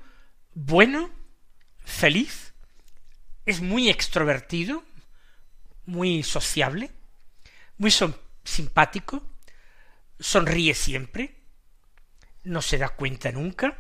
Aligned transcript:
bueno, 0.53 1.09
feliz, 1.83 2.53
es 3.45 3.61
muy 3.61 3.89
extrovertido, 3.89 4.83
muy 5.85 6.23
sociable, 6.23 6.91
muy 7.77 7.93
simpático, 8.43 9.23
sonríe 10.19 10.73
siempre, 10.73 11.35
no 12.43 12.61
se 12.61 12.77
da 12.77 12.89
cuenta 12.89 13.31
nunca, 13.31 13.77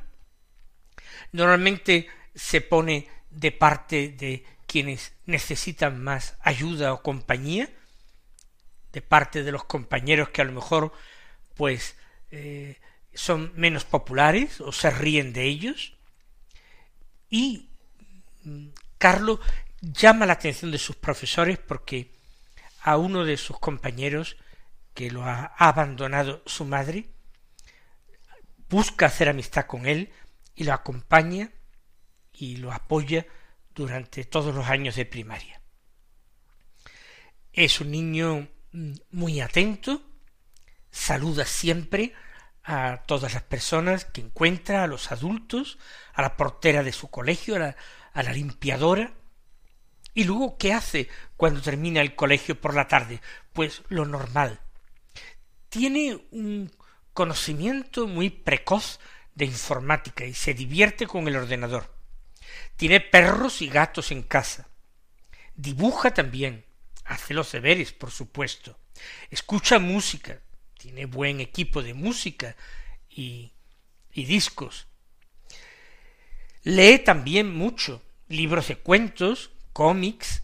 normalmente 1.31 2.07
se 2.35 2.61
pone 2.61 3.07
de 3.29 3.51
parte 3.51 4.09
de 4.09 4.45
quienes 4.65 5.13
necesitan 5.25 6.03
más 6.03 6.37
ayuda 6.41 6.93
o 6.93 7.01
compañía, 7.01 7.69
de 8.91 9.01
parte 9.01 9.43
de 9.43 9.51
los 9.51 9.63
compañeros 9.63 10.29
que 10.29 10.41
a 10.41 10.45
lo 10.45 10.51
mejor 10.51 10.91
pues 11.55 11.95
eh, 12.31 12.77
son 13.13 13.51
menos 13.55 13.85
populares 13.85 14.61
o 14.61 14.71
se 14.71 14.91
ríen 14.91 15.33
de 15.33 15.43
ellos. 15.43 15.93
Y 17.29 17.69
mm, 18.43 18.67
Carlos 18.97 19.39
llama 19.81 20.25
la 20.25 20.33
atención 20.33 20.71
de 20.71 20.77
sus 20.77 20.95
profesores 20.95 21.57
porque 21.57 22.11
a 22.81 22.97
uno 22.97 23.25
de 23.25 23.37
sus 23.37 23.59
compañeros 23.59 24.37
que 24.97 25.11
lo 25.11 25.25
ha 25.25 25.53
abandonado 25.59 26.41
su 26.47 26.65
madre, 26.65 27.05
busca 28.67 29.05
hacer 29.05 29.29
amistad 29.29 29.67
con 29.67 29.85
él 29.85 30.11
y 30.55 30.63
lo 30.63 30.73
acompaña 30.73 31.51
y 32.33 32.57
lo 32.57 32.73
apoya 32.73 33.27
durante 33.75 34.23
todos 34.23 34.55
los 34.55 34.65
años 34.65 34.95
de 34.95 35.05
primaria. 35.05 35.61
Es 37.53 37.79
un 37.79 37.91
niño 37.91 38.47
mm, 38.71 38.93
muy 39.11 39.39
atento, 39.39 40.01
saluda 40.89 41.45
siempre 41.45 42.15
a 42.63 43.03
todas 43.05 43.35
las 43.35 43.43
personas 43.43 44.03
que 44.03 44.21
encuentra, 44.21 44.83
a 44.83 44.87
los 44.87 45.11
adultos, 45.11 45.77
a 46.15 46.23
la 46.23 46.35
portera 46.35 46.81
de 46.81 46.91
su 46.91 47.11
colegio, 47.11 47.57
a 47.57 47.59
la, 47.59 47.75
a 48.13 48.23
la 48.23 48.33
limpiadora. 48.33 49.13
Y 50.15 50.23
luego, 50.23 50.57
¿qué 50.57 50.73
hace 50.73 51.07
cuando 51.35 51.61
termina 51.61 52.01
el 52.01 52.15
colegio 52.15 52.59
por 52.59 52.73
la 52.73 52.87
tarde? 52.87 53.21
Pues 53.53 53.83
lo 53.89 54.03
normal, 54.03 54.61
tiene 55.77 56.19
un 56.31 56.71
conocimiento 57.13 58.07
muy 58.07 58.31
precoz 58.31 58.99
de 59.35 59.45
informática 59.45 60.25
y 60.25 60.33
se 60.33 60.55
divierte 60.55 61.05
con 61.05 61.27
el 61.27 61.35
ordenador. 61.35 61.93
Tiene 62.77 62.99
perros 62.99 63.61
y 63.61 63.67
gatos 63.67 64.11
en 64.11 64.23
casa. 64.23 64.67
Dibuja 65.55 66.15
también. 66.15 66.65
Hace 67.05 67.35
los 67.35 67.51
deberes, 67.51 67.91
por 67.91 68.09
supuesto. 68.09 68.79
Escucha 69.29 69.77
música. 69.77 70.41
Tiene 70.79 71.05
buen 71.05 71.41
equipo 71.41 71.83
de 71.83 71.93
música 71.93 72.55
y, 73.07 73.53
y 74.11 74.25
discos. 74.25 74.87
Lee 76.63 76.97
también 76.97 77.55
mucho. 77.55 78.01
Libros 78.29 78.67
de 78.69 78.77
cuentos, 78.77 79.51
cómics. 79.73 80.41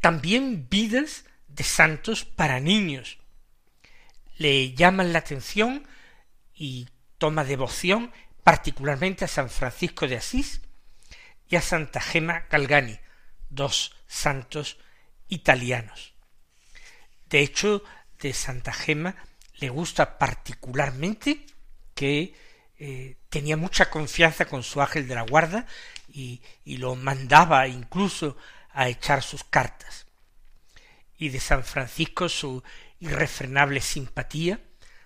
También 0.00 0.68
vidas 0.70 1.24
de 1.48 1.64
santos 1.64 2.24
para 2.24 2.60
niños 2.60 3.18
le 4.36 4.74
llaman 4.74 5.12
la 5.12 5.20
atención 5.20 5.86
y 6.54 6.88
toma 7.18 7.44
devoción 7.44 8.12
particularmente 8.42 9.24
a 9.24 9.28
San 9.28 9.50
Francisco 9.50 10.06
de 10.06 10.16
Asís 10.16 10.60
y 11.48 11.56
a 11.56 11.60
Santa 11.60 12.00
Gema 12.00 12.46
Galgani, 12.50 12.98
dos 13.48 13.94
santos 14.06 14.78
italianos. 15.28 16.14
De 17.28 17.40
hecho, 17.40 17.82
de 18.20 18.32
Santa 18.32 18.72
Gema 18.72 19.16
le 19.54 19.68
gusta 19.68 20.18
particularmente 20.18 21.46
que 21.94 22.34
eh, 22.78 23.16
tenía 23.30 23.56
mucha 23.56 23.90
confianza 23.90 24.44
con 24.44 24.62
su 24.62 24.80
ángel 24.80 25.08
de 25.08 25.14
la 25.14 25.22
guarda 25.22 25.66
y, 26.08 26.42
y 26.64 26.76
lo 26.76 26.94
mandaba 26.94 27.66
incluso 27.68 28.36
a 28.70 28.88
echar 28.88 29.22
sus 29.22 29.44
cartas. 29.44 30.06
Y 31.18 31.30
de 31.30 31.40
San 31.40 31.64
Francisco 31.64 32.28
su 32.28 32.62
irrefrenable 33.00 33.80
simpatía, 33.80 34.60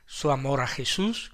su 0.06 0.30
amor 0.30 0.60
a 0.60 0.66
Jesús, 0.66 1.32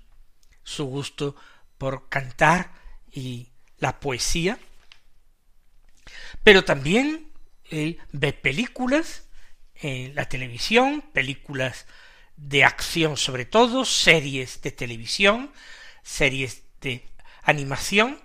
su 0.63 0.85
gusto 0.85 1.37
por 1.79 2.09
cantar 2.09 2.73
y 3.11 3.49
la 3.79 4.01
poesía, 4.01 4.59
pero 6.43 6.65
también 6.65 7.33
él 7.71 7.99
ve 8.13 8.33
películas 8.33 9.29
en 9.75 10.15
la 10.15 10.29
televisión, 10.29 11.03
películas 11.13 11.87
de 12.37 12.65
acción 12.65 13.17
sobre 13.17 13.45
todo, 13.45 13.85
series 13.85 14.61
de 14.63 14.71
televisión, 14.71 15.53
series 16.03 16.63
de 16.81 17.07
animación, 17.43 18.21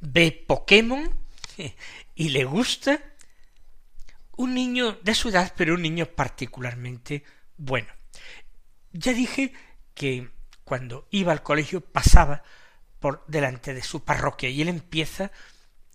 ve 0.00 0.44
Pokémon 0.46 1.14
y 2.14 2.28
le 2.30 2.44
gusta. 2.44 3.02
Un 4.36 4.54
niño 4.54 4.98
de 5.02 5.14
su 5.14 5.28
edad, 5.28 5.52
pero 5.54 5.74
un 5.74 5.82
niño 5.82 6.06
particularmente 6.06 7.24
bueno. 7.60 7.88
Ya 8.92 9.12
dije 9.12 9.52
que 9.94 10.30
cuando 10.64 11.06
iba 11.10 11.32
al 11.32 11.42
colegio 11.42 11.82
pasaba 11.82 12.42
por 12.98 13.24
delante 13.26 13.74
de 13.74 13.82
su 13.82 14.02
parroquia 14.02 14.48
y 14.48 14.62
él 14.62 14.68
empieza 14.68 15.30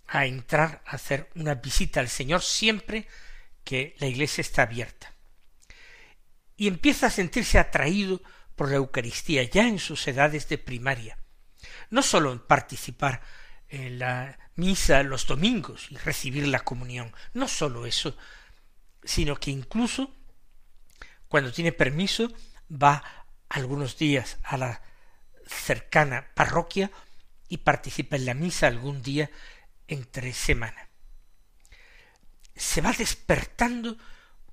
a 0.07 0.25
entrar 0.25 0.83
a 0.85 0.91
hacer 0.91 1.29
una 1.35 1.55
visita 1.55 1.99
al 1.99 2.09
Señor 2.09 2.43
siempre 2.43 3.07
que 3.63 3.95
la 3.97 4.07
iglesia 4.07 4.41
está 4.41 4.61
abierta. 4.61 5.11
Y 6.55 6.67
empieza 6.67 7.07
a 7.07 7.11
sentirse 7.11 7.57
atraído 7.57 8.21
por 8.55 8.69
la 8.69 8.75
Eucaristía 8.75 9.43
ya 9.43 9.67
en 9.67 9.79
sus 9.79 10.07
edades 10.07 10.47
de 10.47 10.59
primaria. 10.59 11.17
No 11.89 12.03
sólo 12.03 12.31
en 12.31 12.39
participar 12.39 13.21
en 13.69 13.99
la 13.99 14.37
misa 14.55 15.01
los 15.01 15.25
domingos 15.25 15.91
y 15.91 15.97
recibir 15.97 16.47
la 16.47 16.59
comunión, 16.59 17.11
no 17.33 17.47
sólo 17.47 17.87
eso, 17.87 18.15
sino 19.03 19.35
que 19.37 19.49
incluso 19.49 20.15
cuando 21.35 21.51
tiene 21.51 21.73
permiso 21.73 22.31
va 22.71 23.03
algunos 23.49 23.97
días 23.97 24.37
a 24.41 24.55
la 24.55 24.81
cercana 25.45 26.29
parroquia 26.33 26.89
y 27.49 27.57
participa 27.57 28.15
en 28.15 28.25
la 28.25 28.33
misa 28.33 28.67
algún 28.67 29.01
día 29.01 29.29
entre 29.89 30.31
semana. 30.31 30.87
Se 32.55 32.79
va 32.79 32.93
despertando 32.93 33.97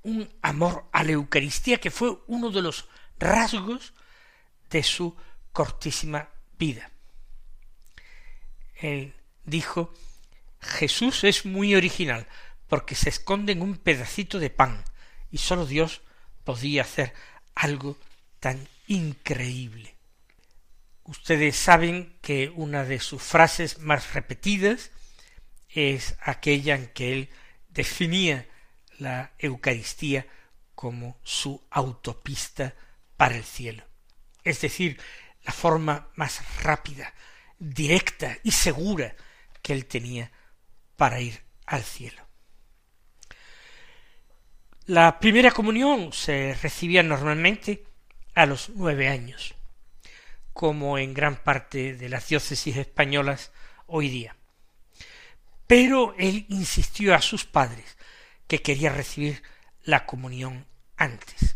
un 0.03 0.29
amor 0.43 0.89
a 0.91 1.05
la 1.05 1.13
Eucaristía 1.13 1.79
que 1.79 1.93
fue 1.93 2.19
uno 2.27 2.51
de 2.51 2.63
los 2.63 2.89
rasgos 3.17 3.95
de 4.69 4.83
su 4.83 5.17
cortísima 5.53 6.31
vida. 6.59 6.91
Él 8.75 9.15
dijo, 9.45 9.95
Jesús 10.61 11.23
es 11.23 11.47
muy 11.47 11.77
original 11.77 12.27
porque 12.67 12.97
se 12.97 13.09
esconde 13.09 13.53
en 13.53 13.63
un 13.63 13.77
pedacito 13.77 14.41
de 14.41 14.51
pan 14.51 14.83
y 15.31 15.39
sólo 15.39 15.65
Dios 15.65 16.03
podía 16.45 16.83
hacer 16.83 17.13
algo 17.55 17.99
tan 18.41 18.69
increíble. 18.87 19.95
Ustedes 21.05 21.57
saben 21.57 22.17
que 22.23 22.53
una 22.55 22.85
de 22.85 23.01
sus 23.01 23.23
frases 23.23 23.79
más 23.79 24.15
repetidas 24.15 24.91
es 25.69 26.17
aquella 26.21 26.75
en 26.75 26.89
que 26.89 27.13
él 27.13 27.29
definía 27.69 28.47
la 28.99 29.33
Eucaristía 29.39 30.27
como 30.75 31.19
su 31.23 31.63
autopista 31.71 32.75
para 33.17 33.37
el 33.37 33.45
cielo. 33.45 33.85
Es 34.45 34.61
decir, 34.61 35.01
la 35.45 35.53
forma 35.53 36.09
más 36.15 36.63
rápida, 36.63 37.13
directa 37.59 38.37
y 38.43 38.53
segura 38.53 39.15
que 39.61 39.73
él 39.73 39.87
tenía 39.87 40.31
para 40.97 41.21
ir 41.21 41.43
al 41.67 41.83
cielo. 41.83 42.23
La 44.87 45.21
primera 45.21 45.53
comunión 45.53 46.13
se 46.13 46.59
recibía 46.61 47.05
normalmente 47.05 47.85
a 48.35 48.47
los 48.47 48.71
nueve 48.71 49.09
años, 49.09 49.55
como 50.53 50.99
en 50.99 51.15
gran 51.15 51.37
parte 51.37 51.95
de 51.95 52.09
las 52.09 52.29
diócesis 52.29 52.77
españolas 52.77 53.53
hoy 53.87 54.09
día. 54.09 54.35
Pero 55.69 56.17
él 56.19 56.47
insistió 56.49 57.15
a 57.15 57.23
sus 57.23 57.45
padres 57.45 57.97
que 58.49 58.61
quería 58.61 58.91
recibir 58.91 59.45
la 59.85 60.05
comunión 60.05 60.67
antes. 60.97 61.55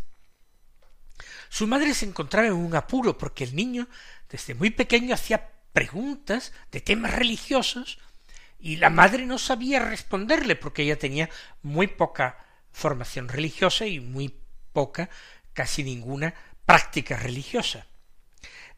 Su 1.49 1.67
madre 1.67 1.93
se 1.95 2.05
encontraba 2.05 2.47
en 2.47 2.53
un 2.53 2.77
apuro 2.77 3.17
porque 3.17 3.43
el 3.43 3.57
niño 3.57 3.89
desde 4.29 4.53
muy 4.53 4.69
pequeño 4.69 5.13
hacía 5.13 5.51
preguntas 5.73 6.53
de 6.71 6.79
temas 6.79 7.13
religiosos 7.13 7.99
y 8.57 8.77
la 8.77 8.89
madre 8.89 9.25
no 9.25 9.37
sabía 9.37 9.81
responderle 9.81 10.55
porque 10.55 10.83
ella 10.83 10.97
tenía 10.97 11.29
muy 11.61 11.87
poca 11.87 12.46
formación 12.71 13.27
religiosa 13.27 13.85
y 13.85 13.99
muy 13.99 14.33
poca, 14.73 15.09
casi 15.53 15.83
ninguna, 15.83 16.33
práctica 16.65 17.17
religiosa. 17.17 17.87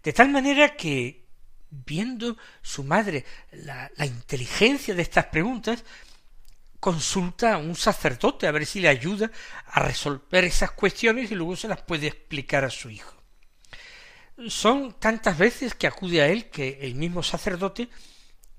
De 0.04 0.14
tal 0.14 0.30
manera 0.30 0.76
que, 0.76 1.26
viendo 1.70 2.38
su 2.62 2.84
madre 2.84 3.26
la, 3.52 3.92
inteligencia 4.06 4.96
de 4.96 5.02
estas 5.02 5.26
preguntas, 5.26 5.84
consulta 6.80 7.56
a 7.56 7.58
un 7.58 7.76
sacerdote 7.76 8.48
a 8.48 8.52
ver 8.52 8.66
si 8.66 8.80
le 8.80 8.88
ayuda 8.88 9.30
a 9.68 9.82
resolver 9.82 10.46
esas 10.46 10.72
cuestiones 10.72 11.30
y 11.30 11.36
luego 11.36 11.58
se 11.58 11.68
las 11.68 11.82
puede 11.82 12.08
explicar 12.08 12.64
a 12.64 12.70
su 12.70 12.90
hijo. 12.90 13.16
Son 14.48 14.98
tantas 15.00 15.38
veces 15.38 15.74
que 15.74 15.88
acude 15.88 16.22
a 16.22 16.28
él 16.28 16.50
que 16.50 16.80
el 16.82 16.96
mismo 16.96 17.22
sacerdote 17.24 17.90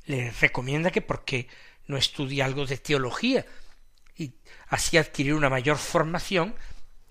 le 0.05 0.31
recomienda 0.33 0.91
que 0.91 1.01
porque 1.01 1.49
no 1.87 1.97
estudie 1.97 2.43
algo 2.43 2.67
de 2.67 2.77
teología 2.77 3.47
y 4.17 4.35
así 4.69 4.97
adquirir 4.99 5.35
una 5.35 5.51
mayor 5.51 5.79
formación 5.79 6.55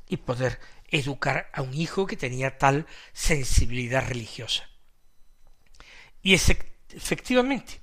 y 0.08 0.18
poder 0.18 0.60
educar 0.90 1.50
a 1.54 1.62
un 1.62 1.74
hijo 1.74 2.08
que 2.08 2.18
tenía 2.18 2.58
tal 2.58 2.86
sensibilidad 3.14 4.08
religiosa. 4.08 4.70
Y 6.22 6.34
efectivamente 6.34 7.82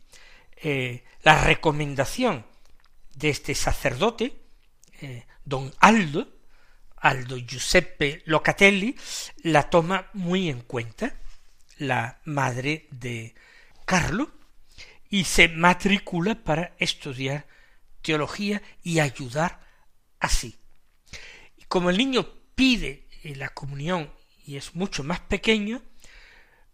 eh, 0.57 1.05
la 1.23 1.43
recomendación 1.43 2.45
de 3.15 3.31
este 3.31 3.55
sacerdote, 3.55 4.37
eh, 5.01 5.27
don 5.45 5.73
Aldo, 5.81 6.29
Aldo 6.97 7.37
Giuseppe 7.39 8.23
Locatelli, 8.27 8.97
la 9.43 9.71
toma 9.71 10.11
muy 10.13 10.49
en 10.49 10.61
cuenta, 10.61 11.15
la 11.79 12.21
madre 12.25 12.89
de 12.91 13.35
Carlo, 13.85 14.31
y 15.09 15.25
se 15.25 15.49
matricula 15.49 16.35
para 16.43 16.75
estudiar 16.79 17.47
teología 18.07 18.63
y 18.85 19.01
ayudar 19.01 19.61
así. 20.21 20.57
Y 21.57 21.65
como 21.65 21.91
el 21.91 21.99
niño 21.99 22.25
pide 22.55 23.09
la 23.25 23.49
comunión 23.49 24.13
y 24.45 24.57
es 24.57 24.77
mucho 24.77 25.03
más 25.03 25.19
pequeño, 25.19 25.83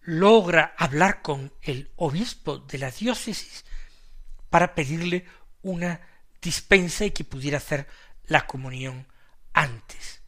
logra 0.03 0.75
hablar 0.77 1.23
con 1.23 1.55
el 1.63 1.91
obispo 1.97 2.59
de 2.59 2.77
la 2.77 2.91
diócesis 2.91 3.65
para 4.51 4.75
pedirle 4.75 5.25
una 5.63 6.03
dispensa 6.43 7.07
y 7.07 7.13
que 7.13 7.25
pudiera 7.25 7.57
hacer 7.57 7.87
la 8.27 8.47
comunión 8.47 9.07
antes. 9.55 10.21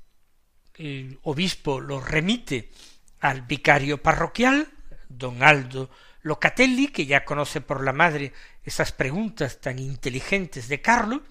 El 0.75 1.19
obispo 1.23 1.81
lo 1.81 2.01
remite 2.01 2.73
al 3.21 3.43
vicario 3.43 4.03
parroquial, 4.03 4.73
don 5.11 5.43
Aldo 5.43 5.91
Locatelli, 6.25 6.89
que 6.89 7.07
ya 7.07 7.25
conoce 7.25 7.61
por 7.61 7.85
la 7.85 7.93
madre 7.93 8.33
esas 8.65 8.91
preguntas 8.91 9.61
tan 9.61 9.79
inteligentes 9.79 10.67
de 10.69 10.81
Carlo, 10.81 11.23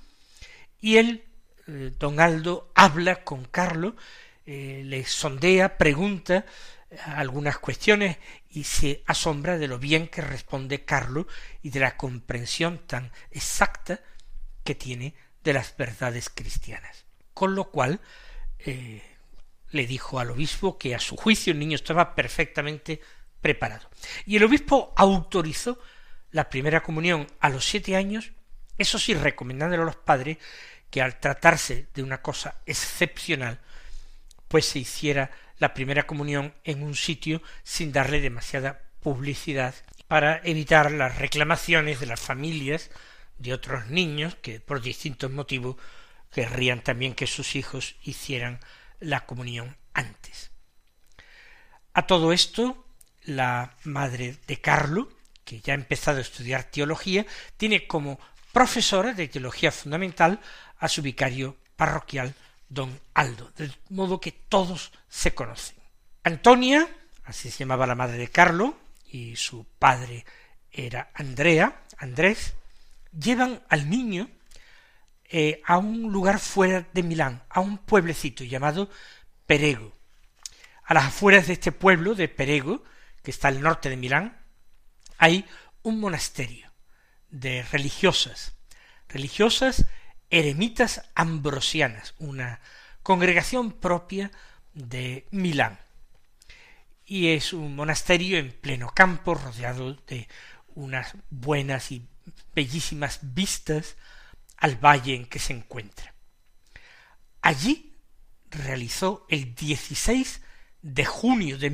y 0.79 0.97
él, 0.97 1.25
eh, 1.67 1.91
don 2.00 2.21
Aldo, 2.21 2.71
habla 2.75 3.23
con 3.23 3.43
Carlo, 3.43 3.95
eh, 4.45 4.83
le 4.85 5.05
sondea, 5.05 5.77
pregunta 5.77 6.45
eh, 6.89 6.97
algunas 7.05 7.57
cuestiones 7.57 8.17
y 8.50 8.65
se 8.65 9.03
asombra 9.07 9.57
de 9.57 9.67
lo 9.67 9.79
bien 9.79 10.07
que 10.07 10.21
responde 10.21 10.85
Carlo 10.85 11.27
y 11.62 11.69
de 11.69 11.79
la 11.79 11.97
comprensión 11.97 12.79
tan 12.85 13.12
exacta 13.31 14.01
que 14.63 14.75
tiene 14.75 15.15
de 15.43 15.53
las 15.53 15.75
verdades 15.75 16.29
cristianas. 16.29 17.05
Con 17.33 17.55
lo 17.55 17.71
cual 17.71 18.00
eh, 18.59 19.01
le 19.71 19.88
dijo 19.88 20.19
al 20.19 20.31
obispo 20.31 20.77
que 20.77 20.93
a 20.93 21.00
su 21.00 21.15
juicio 21.15 21.53
el 21.53 21.59
niño 21.59 21.75
estaba 21.75 22.13
perfectamente 22.15 23.01
preparado. 23.43 23.88
Y 24.25 24.38
el 24.38 24.43
obispo 24.45 24.93
autorizó 24.97 25.77
la 26.31 26.50
primera 26.50 26.81
comunión 26.81 27.27
a 27.39 27.50
los 27.50 27.65
siete 27.65 27.95
años, 27.95 28.31
eso 28.79 28.97
sí, 28.97 29.13
recomendándole 29.13 29.83
a 29.83 29.85
los 29.85 29.97
padres 29.97 30.39
que 30.89 31.01
al 31.01 31.19
tratarse 31.19 31.89
de 31.93 32.01
una 32.01 32.23
cosa 32.23 32.55
excepcional, 32.65 33.59
pues 34.47 34.65
se 34.65 34.79
hiciera 34.79 35.29
la 35.59 35.73
primera 35.75 36.07
comunión 36.07 36.55
en 36.63 36.81
un 36.81 36.95
sitio 36.95 37.43
sin 37.63 37.91
darle 37.91 38.21
demasiada 38.21 38.81
publicidad 39.00 39.75
para 40.07 40.41
evitar 40.43 40.91
las 40.91 41.17
reclamaciones 41.17 42.00
de 42.00 42.05
las 42.05 42.19
familias 42.19 42.89
de 43.38 43.53
otros 43.53 43.88
niños 43.88 44.35
que 44.35 44.59
por 44.59 44.81
distintos 44.81 45.31
motivos 45.31 45.75
querrían 46.31 46.81
también 46.81 47.13
que 47.13 47.27
sus 47.27 47.55
hijos 47.55 47.95
hicieran 48.03 48.59
la 49.00 49.25
comunión 49.25 49.77
antes. 49.93 50.51
A 51.93 52.07
todo 52.07 52.33
esto, 52.33 52.82
la 53.25 53.75
madre 53.83 54.37
de 54.47 54.59
Carlo, 54.59 55.09
que 55.45 55.59
ya 55.61 55.73
ha 55.73 55.75
empezado 55.75 56.17
a 56.17 56.21
estudiar 56.21 56.65
teología, 56.65 57.25
tiene 57.57 57.87
como 57.87 58.19
profesora 58.51 59.13
de 59.13 59.27
teología 59.27 59.71
fundamental 59.71 60.39
a 60.77 60.87
su 60.87 61.01
vicario 61.01 61.57
parroquial, 61.75 62.33
don 62.69 62.99
Aldo, 63.13 63.51
de 63.57 63.71
modo 63.89 64.19
que 64.19 64.31
todos 64.31 64.91
se 65.09 65.33
conocen. 65.33 65.75
Antonia, 66.23 66.87
así 67.25 67.51
se 67.51 67.59
llamaba 67.59 67.87
la 67.87 67.95
madre 67.95 68.17
de 68.17 68.29
Carlo, 68.29 68.77
y 69.07 69.35
su 69.35 69.65
padre 69.77 70.25
era 70.71 71.11
Andrea, 71.13 71.83
Andrés, 71.97 72.53
llevan 73.17 73.61
al 73.69 73.89
niño 73.89 74.29
eh, 75.25 75.61
a 75.65 75.77
un 75.77 76.11
lugar 76.11 76.39
fuera 76.39 76.85
de 76.93 77.03
Milán, 77.03 77.43
a 77.49 77.59
un 77.59 77.77
pueblecito 77.77 78.43
llamado 78.43 78.89
Perego. 79.45 79.93
A 80.83 80.93
las 80.93 81.05
afueras 81.05 81.47
de 81.47 81.53
este 81.53 81.71
pueblo 81.71 82.15
de 82.15 82.27
Perego, 82.27 82.83
que 83.23 83.31
está 83.31 83.47
al 83.47 83.61
norte 83.61 83.89
de 83.89 83.97
Milán, 83.97 84.37
hay 85.17 85.45
un 85.81 85.99
monasterio 85.99 86.71
de 87.29 87.63
religiosas, 87.63 88.55
religiosas 89.09 89.85
eremitas 90.29 91.09
ambrosianas, 91.15 92.15
una 92.17 92.59
congregación 93.01 93.71
propia 93.71 94.31
de 94.73 95.27
Milán. 95.31 95.79
Y 97.05 97.29
es 97.29 97.53
un 97.53 97.75
monasterio 97.75 98.37
en 98.37 98.51
pleno 98.51 98.89
campo, 98.89 99.35
rodeado 99.35 99.93
de 100.07 100.27
unas 100.75 101.15
buenas 101.29 101.91
y 101.91 102.07
bellísimas 102.55 103.19
vistas 103.21 103.95
al 104.57 104.77
valle 104.77 105.15
en 105.15 105.25
que 105.25 105.39
se 105.39 105.53
encuentra. 105.53 106.13
Allí 107.41 107.97
realizó 108.49 109.25
el 109.29 109.53
16 109.53 110.41
de 110.81 111.05
junio 111.05 111.57
de 111.57 111.69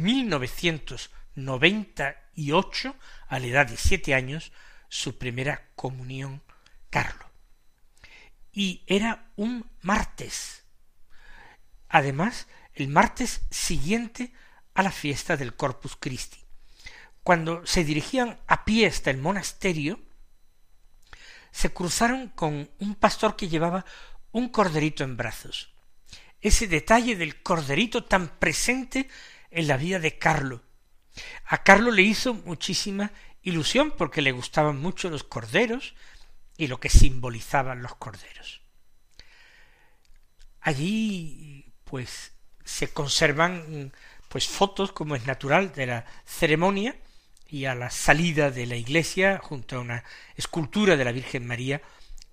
1998, 1.36 2.96
a 3.28 3.40
la 3.40 3.46
edad 3.48 3.68
de 3.68 3.78
siete 3.78 4.14
años, 4.14 4.52
su 4.90 5.18
primera 5.18 5.70
comunión 5.76 6.42
Carlo. 6.90 7.30
Y 8.52 8.84
era 8.88 9.32
un 9.36 9.70
martes. 9.82 10.64
Además, 11.88 12.48
el 12.74 12.88
martes 12.88 13.42
siguiente 13.50 14.34
a 14.74 14.84
la 14.84 14.92
fiesta 14.92 15.38
del 15.38 15.56
Corpus 15.56 15.96
Christi. 15.96 16.40
Cuando 17.24 17.66
se 17.66 17.84
dirigían 17.84 18.40
a 18.48 18.66
pie 18.66 18.88
hasta 18.88 19.12
el 19.12 19.18
monasterio, 19.18 20.00
se 21.52 21.72
cruzaron 21.74 22.30
con 22.30 22.70
un 22.80 22.96
pastor 22.96 23.36
que 23.36 23.50
llevaba 23.50 23.86
un 24.32 24.50
corderito 24.50 25.04
en 25.04 25.18
brazos. 25.18 25.74
Ese 26.42 26.68
detalle 26.68 27.16
del 27.16 27.42
corderito 27.42 28.06
tan 28.06 28.40
presente 28.40 29.10
en 29.52 29.68
la 29.68 29.78
vida 29.78 30.00
de 30.00 30.18
Carlo. 30.18 30.64
A 31.46 31.64
Carlo 31.64 31.92
le 31.92 32.02
hizo 32.02 32.34
muchísima 32.34 33.12
ilusión 33.42 33.94
porque 33.98 34.22
le 34.22 34.32
gustaban 34.32 34.80
mucho 34.80 35.10
los 35.10 35.24
corderos 35.24 35.96
y 36.58 36.68
lo 36.68 36.80
que 36.80 36.90
simbolizaban 36.90 37.82
los 37.82 37.96
corderos. 37.96 38.62
Allí, 40.62 41.72
pues, 41.86 42.34
se 42.64 42.92
conservan 42.94 43.94
pues 44.28 44.48
fotos, 44.48 44.92
como 44.92 45.16
es 45.16 45.26
natural, 45.26 45.74
de 45.74 45.88
la 45.88 46.06
ceremonia 46.26 46.96
y 47.48 47.66
a 47.66 47.74
la 47.74 47.90
salida 47.90 48.52
de 48.52 48.68
la 48.68 48.76
iglesia, 48.76 49.40
junto 49.42 49.78
a 49.78 49.80
una 49.80 50.04
escultura 50.36 50.96
de 50.96 51.06
la 51.06 51.12
Virgen 51.12 51.48
María, 51.48 51.82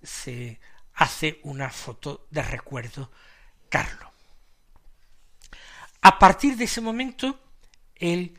se 0.03 0.61
hace 0.95 1.41
una 1.43 1.71
foto 1.71 2.27
de 2.31 2.43
recuerdo 2.43 3.11
Carlo. 3.71 4.13
A 6.03 6.19
partir 6.19 6.57
de 6.57 6.65
ese 6.65 6.83
momento, 6.83 7.41
él 7.95 8.39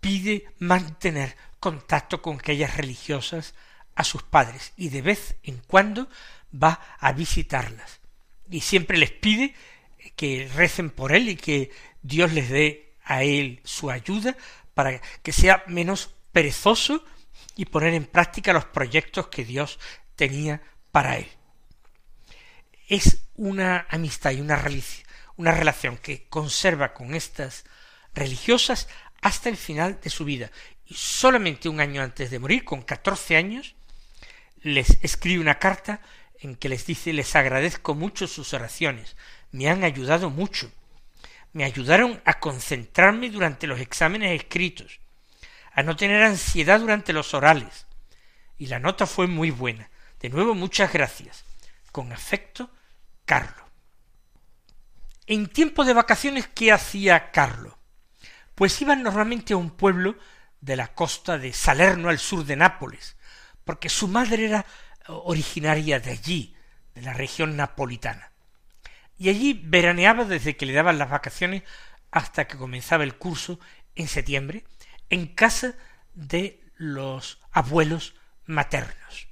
pide 0.00 0.46
mantener 0.58 1.36
contacto 1.58 2.22
con 2.22 2.38
aquellas 2.38 2.76
religiosas 2.76 3.54
a 3.94 4.04
sus 4.04 4.22
padres 4.22 4.72
y 4.76 4.88
de 4.88 5.02
vez 5.02 5.36
en 5.42 5.58
cuando 5.66 6.08
va 6.52 6.80
a 6.98 7.12
visitarlas 7.12 8.00
y 8.50 8.60
siempre 8.60 8.98
les 8.98 9.10
pide 9.10 9.54
que 10.16 10.50
recen 10.54 10.90
por 10.90 11.12
él 11.12 11.28
y 11.28 11.36
que 11.36 11.70
Dios 12.02 12.32
les 12.32 12.50
dé 12.50 12.94
a 13.04 13.22
él 13.22 13.60
su 13.64 13.90
ayuda 13.90 14.36
para 14.74 15.00
que 15.22 15.32
sea 15.32 15.62
menos 15.66 16.14
perezoso 16.32 17.04
y 17.56 17.66
poner 17.66 17.94
en 17.94 18.04
práctica 18.04 18.52
los 18.52 18.64
proyectos 18.64 19.28
que 19.28 19.44
Dios 19.44 19.78
tenía 20.16 20.62
para 20.92 21.18
él. 21.18 21.28
Es 22.88 23.22
una 23.36 23.86
amistad 23.88 24.32
y 24.32 24.40
una, 24.40 24.62
una 25.36 25.52
relación 25.52 25.96
que 25.96 26.26
conserva 26.28 26.92
con 26.92 27.14
estas 27.14 27.64
religiosas 28.14 28.88
hasta 29.22 29.48
el 29.48 29.56
final 29.56 29.98
de 30.02 30.10
su 30.10 30.24
vida. 30.24 30.50
Y 30.86 30.94
solamente 30.94 31.68
un 31.68 31.80
año 31.80 32.02
antes 32.02 32.30
de 32.30 32.38
morir, 32.38 32.64
con 32.64 32.82
catorce 32.82 33.36
años, 33.36 33.74
les 34.62 34.98
escribe 35.02 35.40
una 35.40 35.58
carta 35.58 36.00
en 36.40 36.56
que 36.56 36.68
les 36.68 36.86
dice 36.86 37.12
les 37.12 37.36
agradezco 37.36 37.94
mucho 37.94 38.26
sus 38.26 38.54
oraciones, 38.54 39.16
me 39.52 39.68
han 39.68 39.84
ayudado 39.84 40.30
mucho, 40.30 40.70
me 41.52 41.64
ayudaron 41.64 42.20
a 42.24 42.40
concentrarme 42.40 43.30
durante 43.30 43.66
los 43.66 43.80
exámenes 43.80 44.40
escritos, 44.40 45.00
a 45.72 45.82
no 45.82 45.96
tener 45.96 46.22
ansiedad 46.22 46.80
durante 46.80 47.12
los 47.12 47.34
orales, 47.34 47.86
y 48.58 48.66
la 48.66 48.78
nota 48.78 49.06
fue 49.06 49.26
muy 49.26 49.50
buena. 49.50 49.90
De 50.20 50.28
nuevo 50.28 50.54
muchas 50.54 50.92
gracias. 50.92 51.44
Con 51.92 52.12
afecto, 52.12 52.70
Carlo. 53.24 53.64
En 55.26 55.46
tiempo 55.46 55.84
de 55.84 55.94
vacaciones, 55.94 56.46
¿qué 56.54 56.70
hacía 56.70 57.30
Carlo? 57.30 57.79
Pues 58.60 58.78
iban 58.82 59.02
normalmente 59.02 59.54
a 59.54 59.56
un 59.56 59.70
pueblo 59.70 60.18
de 60.60 60.76
la 60.76 60.88
costa 60.88 61.38
de 61.38 61.54
Salerno 61.54 62.10
al 62.10 62.18
sur 62.18 62.44
de 62.44 62.56
Nápoles, 62.56 63.16
porque 63.64 63.88
su 63.88 64.06
madre 64.06 64.44
era 64.44 64.66
originaria 65.06 65.98
de 65.98 66.10
allí, 66.10 66.54
de 66.94 67.00
la 67.00 67.14
región 67.14 67.56
napolitana. 67.56 68.32
Y 69.16 69.30
allí 69.30 69.58
veraneaba 69.64 70.26
desde 70.26 70.58
que 70.58 70.66
le 70.66 70.74
daban 70.74 70.98
las 70.98 71.08
vacaciones 71.08 71.62
hasta 72.10 72.46
que 72.46 72.58
comenzaba 72.58 73.02
el 73.02 73.16
curso 73.16 73.58
en 73.94 74.08
septiembre, 74.08 74.64
en 75.08 75.28
casa 75.28 75.74
de 76.12 76.62
los 76.76 77.40
abuelos 77.52 78.14
maternos. 78.44 79.28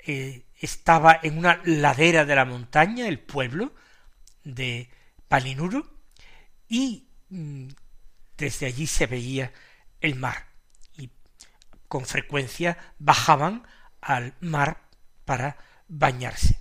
Eh, 0.00 0.44
estaba 0.60 1.18
en 1.22 1.38
una 1.38 1.62
ladera 1.64 2.26
de 2.26 2.36
la 2.36 2.44
montaña, 2.44 3.08
el 3.08 3.20
pueblo 3.20 3.74
de 4.44 4.90
Palinuro, 5.28 5.90
y 6.68 7.08
mm, 7.30 7.68
desde 8.36 8.66
allí 8.66 8.86
se 8.86 9.06
veía 9.06 9.52
el 10.00 10.14
mar, 10.14 10.46
y 10.96 11.10
con 11.88 12.06
frecuencia 12.06 12.78
bajaban 12.98 13.66
al 14.00 14.34
mar 14.40 14.82
para 15.24 15.56
bañarse. 15.88 16.58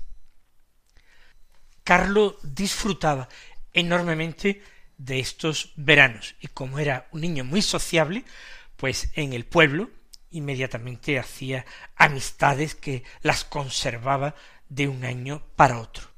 Carlo 1.83 2.37
disfrutaba 2.41 3.29
enormemente 3.73 4.63
de 4.97 5.19
estos 5.19 5.73
veranos 5.75 6.35
y 6.39 6.47
como 6.47 6.79
era 6.79 7.07
un 7.11 7.21
niño 7.21 7.43
muy 7.43 7.61
sociable, 7.61 8.25
pues 8.75 9.09
en 9.13 9.33
el 9.33 9.45
pueblo 9.45 9.89
inmediatamente 10.31 11.19
hacía 11.19 11.65
amistades 11.95 12.75
que 12.75 13.03
las 13.21 13.43
conservaba 13.43 14.35
de 14.69 14.87
un 14.87 15.05
año 15.05 15.45
para 15.55 15.79
otro. 15.79 16.09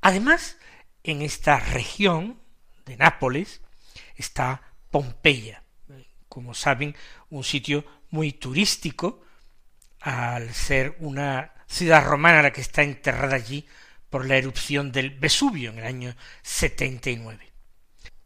Además, 0.00 0.58
en 1.02 1.22
esta 1.22 1.58
región 1.58 2.40
de 2.86 2.96
Nápoles 2.96 3.61
está 4.22 4.62
Pompeya, 4.90 5.62
como 6.28 6.54
saben, 6.54 6.96
un 7.30 7.44
sitio 7.44 7.84
muy 8.10 8.32
turístico, 8.32 9.22
al 10.00 10.52
ser 10.54 10.96
una 11.00 11.52
ciudad 11.66 12.04
romana 12.04 12.42
la 12.42 12.52
que 12.52 12.60
está 12.60 12.82
enterrada 12.82 13.36
allí 13.36 13.66
por 14.10 14.26
la 14.26 14.36
erupción 14.36 14.92
del 14.92 15.10
Vesubio 15.10 15.70
en 15.70 15.78
el 15.78 15.86
año 15.86 16.16
79. 16.42 17.52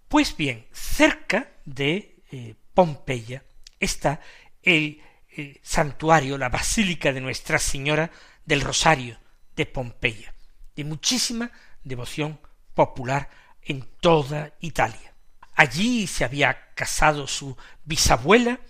Pues 0.09 0.37
bien, 0.37 0.67
cerca 0.73 1.51
de 1.65 2.23
eh, 2.33 2.55
Pompeya 2.75 3.45
está 3.79 4.21
el, 4.63 5.03
el 5.31 5.61
santuario, 5.63 6.39
la 6.39 6.49
Basílica 6.49 7.13
de 7.13 7.21
Nuestra 7.21 7.59
Señora 7.59 8.11
del 8.45 8.63
Rosario 8.63 9.19
de 9.55 9.67
Pompeya, 9.67 10.35
de 10.75 10.85
muchísima 10.85 11.51
devoción 11.85 12.41
popular 12.75 13.31
en 13.63 13.83
toda 14.01 14.55
Italia. 14.61 15.16
Allí 15.57 16.07
se 16.07 16.25
había 16.25 16.75
casado 16.75 17.27
su 17.27 17.57
bisabuela, 17.85 18.61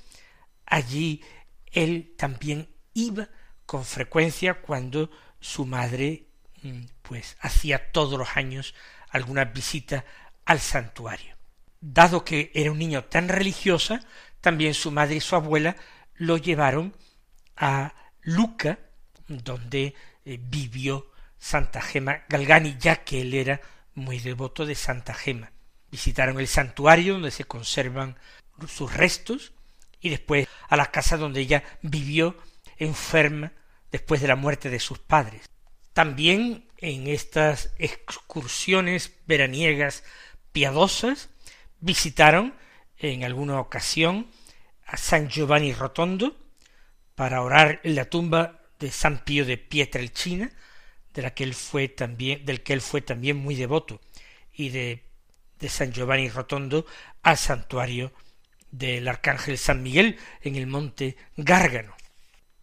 allí 0.64 1.22
él 1.66 2.14
también 2.16 2.70
iba 2.94 3.28
con 3.66 3.84
frecuencia 3.84 4.62
cuando 4.62 5.10
su 5.40 5.66
madre 5.66 6.28
mm, 6.62 6.84
pues 7.02 7.36
hacía 7.40 7.90
todos 7.90 8.16
los 8.18 8.36
años 8.36 8.74
alguna 9.10 9.44
visita 9.46 10.04
al 10.44 10.60
santuario. 10.60 11.36
Dado 11.80 12.24
que 12.24 12.52
era 12.54 12.70
un 12.70 12.78
niño 12.78 13.04
tan 13.04 13.28
religiosa, 13.28 14.00
también 14.40 14.72
su 14.72 14.92
madre 14.92 15.16
y 15.16 15.20
su 15.20 15.34
abuela 15.34 15.76
lo 16.14 16.36
llevaron 16.36 16.96
a 17.56 17.94
Luca, 18.22 18.78
donde 19.26 19.94
eh, 20.24 20.38
vivió 20.40 21.10
Santa 21.36 21.80
Gema 21.80 22.24
Galgani, 22.28 22.76
ya 22.78 23.02
que 23.02 23.22
él 23.22 23.34
era 23.34 23.60
muy 23.94 24.20
devoto 24.20 24.64
de 24.64 24.76
Santa 24.76 25.14
Gema. 25.14 25.50
Visitaron 25.90 26.40
el 26.40 26.48
santuario 26.48 27.14
donde 27.14 27.30
se 27.30 27.44
conservan 27.44 28.16
sus 28.68 28.92
restos 28.94 29.52
y 30.00 30.10
después 30.10 30.48
a 30.68 30.76
la 30.76 30.90
casa 30.90 31.16
donde 31.16 31.40
ella 31.40 31.62
vivió 31.82 32.36
enferma 32.78 33.52
después 33.90 34.20
de 34.20 34.28
la 34.28 34.36
muerte 34.36 34.70
de 34.70 34.80
sus 34.80 34.98
padres. 34.98 35.48
También 35.92 36.68
en 36.78 37.06
estas 37.06 37.70
excursiones 37.78 39.12
veraniegas 39.26 40.04
piadosas 40.52 41.30
visitaron 41.80 42.54
en 42.98 43.24
alguna 43.24 43.60
ocasión 43.60 44.26
a 44.86 44.96
San 44.96 45.28
Giovanni 45.28 45.72
Rotondo 45.72 46.36
para 47.14 47.42
orar 47.42 47.80
en 47.82 47.94
la 47.94 48.04
tumba 48.06 48.60
de 48.78 48.90
San 48.90 49.24
Pío 49.24 49.44
de 49.44 49.56
Pietrelcina, 49.56 50.50
de 51.14 51.22
la 51.22 51.32
que 51.32 51.44
él 51.44 51.54
fue 51.54 51.88
también, 51.88 52.44
del 52.44 52.62
que 52.62 52.74
él 52.74 52.82
fue 52.82 53.00
también 53.00 53.38
muy 53.38 53.54
devoto, 53.54 54.00
y 54.52 54.68
de, 54.68 55.05
de 55.58 55.68
San 55.68 55.92
Giovanni 55.92 56.28
Rotondo 56.28 56.86
al 57.22 57.36
santuario 57.36 58.12
del 58.70 59.08
Arcángel 59.08 59.58
San 59.58 59.82
Miguel 59.82 60.18
en 60.42 60.56
el 60.56 60.66
monte 60.66 61.16
Gárgano. 61.36 61.94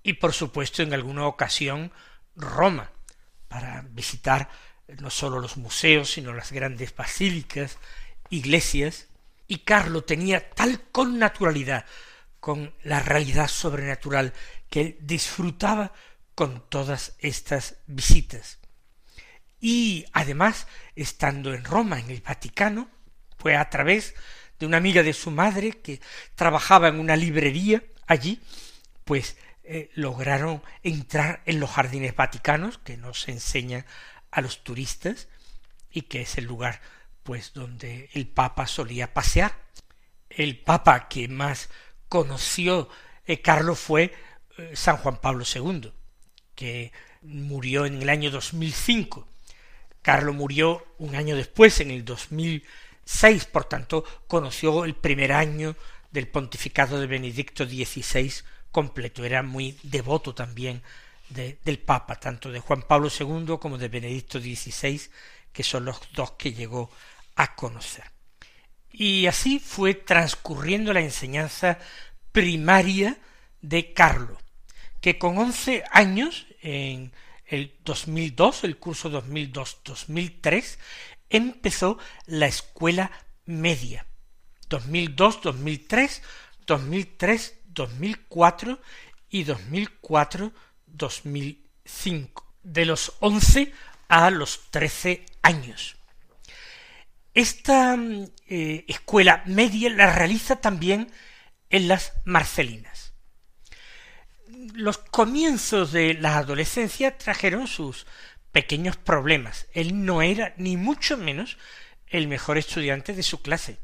y 0.06 0.14
por 0.14 0.34
supuesto 0.34 0.84
en 0.84 0.94
alguna 0.94 1.26
ocasión 1.28 1.94
Roma, 2.36 2.92
para 3.48 3.86
visitar 3.90 4.50
no 5.00 5.10
sólo 5.10 5.40
los 5.40 5.56
museos, 5.56 6.12
sino 6.12 6.34
las 6.34 6.52
grandes 6.52 6.94
basílicas, 6.94 7.78
iglesias, 8.30 9.08
y 9.48 9.60
Carlo 9.60 10.04
tenía 10.04 10.50
tal 10.50 10.82
connaturalidad 10.92 11.86
con 12.40 12.74
la 12.84 13.00
realidad 13.00 13.48
sobrenatural 13.48 14.34
que 14.70 14.82
él 14.82 14.98
disfrutaba 15.00 15.94
con 16.36 16.68
todas 16.70 17.16
estas 17.20 17.78
visitas. 17.86 18.60
Y 19.65 20.05
además, 20.12 20.67
estando 20.93 21.53
en 21.53 21.63
Roma, 21.63 21.98
en 21.98 22.10
el 22.10 22.20
Vaticano, 22.20 22.89
fue 23.38 23.55
a 23.55 23.70
través 23.70 24.13
de 24.60 24.65
una 24.65 24.75
amiga 24.75 25.03
de 25.03 25.13
su 25.13 25.32
madre 25.32 25.72
que 25.72 26.01
trabajaba 26.36 26.89
en 26.89 27.00
una 27.00 27.15
librería 27.15 27.82
allí, 28.05 28.41
pues 29.05 29.38
eh, 29.63 29.89
lograron 29.93 30.62
entrar 30.84 31.43
en 31.46 31.62
los 31.62 31.70
jardines 31.70 32.13
vaticanos 32.13 32.77
que 32.77 32.98
nos 32.98 33.29
enseña 33.29 33.86
a 34.32 34.41
los 34.41 34.65
turistas 34.65 35.29
y 35.89 36.01
que 36.01 36.24
es 36.24 36.38
el 36.38 36.43
lugar 36.43 36.82
pues 37.24 37.53
donde 37.53 38.10
el 38.12 38.27
Papa 38.27 38.67
solía 38.67 39.13
pasear. 39.13 39.58
El 40.29 40.60
Papa 40.60 41.08
que 41.08 41.29
más 41.29 41.70
conoció 42.10 42.89
eh, 43.25 43.39
Carlos 43.39 43.79
fue 43.79 44.13
eh, 44.58 44.72
San 44.75 44.98
Juan 44.98 45.22
Pablo 45.22 45.46
II, 45.55 45.93
que 46.53 46.91
murió 47.22 47.86
en 47.86 48.01
el 48.01 48.10
año 48.10 48.29
2005. 48.29 49.29
Carlos 50.03 50.36
murió 50.36 50.86
un 51.00 51.15
año 51.15 51.36
después, 51.36 51.79
en 51.79 51.89
el 51.89 52.05
2006, 52.05 53.45
por 53.45 53.65
tanto, 53.65 54.03
conoció 54.27 54.86
el 54.86 54.93
primer 54.93 55.31
año 55.31 55.75
del 56.12 56.27
pontificado 56.27 57.00
de 57.00 57.07
Benedicto 57.07 57.65
XVI 57.65 58.31
completo, 58.72 59.24
era 59.24 59.43
muy 59.43 59.77
devoto 59.83 60.36
también 60.36 60.81
del 61.29 61.79
Papa, 61.79 62.19
tanto 62.19 62.51
de 62.51 62.60
Juan 62.60 62.81
Pablo 62.81 63.10
II 63.10 63.57
como 63.60 63.77
de 63.77 63.88
Benedicto 63.88 64.39
XVI, 64.39 65.01
que 65.51 65.63
son 65.63 65.86
los 65.86 66.00
dos 66.13 66.31
que 66.31 66.53
llegó 66.53 66.91
a 67.36 67.55
conocer. 67.55 68.03
Y 68.91 69.25
así 69.27 69.60
fue 69.60 69.93
transcurriendo 69.93 70.91
la 70.91 71.00
enseñanza 71.01 71.79
primaria 72.31 73.17
de 73.62 73.93
Carlo, 73.93 74.39
que 75.01 75.17
con 75.17 75.38
once 75.38 75.83
años, 75.91 76.45
en 76.62 77.13
el 77.53 77.77
2002, 77.86 78.63
el 78.63 78.77
curso 78.77 79.12
2002-2003, 79.12 80.79
empezó 81.29 82.00
la 82.25 82.48
escuela 82.48 83.12
media. 83.45 84.07
2002, 84.69 85.41
2003, 85.43 86.24
2003, 86.65 87.60
2004 87.67 88.81
y 89.29 89.45
2004-2005, 89.45 92.43
de 92.63 92.86
los 92.86 93.13
11 93.19 93.72
a 94.07 94.31
los 94.31 94.72
13 94.72 95.24
años. 95.43 95.98
Esta 97.35 97.96
eh, 98.48 98.83
escuela 98.87 99.44
media 99.46 99.92
la 99.92 100.11
realiza 100.11 100.55
también 100.55 101.11
en 101.70 101.87
las 101.87 102.13
Marcelinas. 102.25 102.93
Los 104.74 104.98
comienzos 104.98 105.92
de 105.92 106.16
la 106.16 106.38
adolescencia 106.38 107.18
trajeron 107.18 107.68
sus 107.68 108.05
pequeños 108.51 108.98
problemas. 108.98 109.68
Él 109.74 110.05
no 110.05 110.22
era 110.22 110.53
ni 110.57 110.77
mucho 110.77 111.18
menos 111.18 111.57
el 112.07 112.27
mejor 112.27 112.57
estudiante 112.57 113.14
de 113.14 113.24
su 113.24 113.42
clase 113.42 113.79